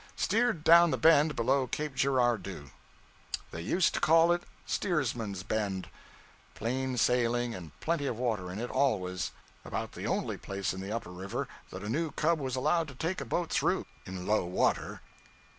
Steered 0.15 0.63
down 0.63 0.89
the 0.89 0.97
bend 0.97 1.35
below 1.35 1.67
Cape 1.67 1.93
Girardeau. 1.95 2.71
They 3.51 3.61
used 3.61 3.93
to 3.93 3.99
call 3.99 4.31
it 4.31 4.41
'Steersman's 4.65 5.43
Bend;' 5.43 5.89
plain 6.55 6.97
sailing 6.97 7.53
and 7.53 7.71
plenty 7.81 8.07
of 8.07 8.17
water 8.17 8.51
in 8.51 8.57
it, 8.57 8.71
always; 8.71 9.29
about 9.63 9.91
the 9.91 10.07
only 10.07 10.37
place 10.37 10.73
in 10.73 10.81
the 10.81 10.91
Upper 10.91 11.11
River 11.11 11.47
that 11.69 11.83
a 11.83 11.87
new 11.87 12.09
cub 12.09 12.39
was 12.39 12.55
allowed 12.55 12.87
to 12.87 12.95
take 12.95 13.21
a 13.21 13.25
boat 13.25 13.51
through, 13.51 13.85
in 14.07 14.25
low 14.25 14.43
water. 14.43 15.01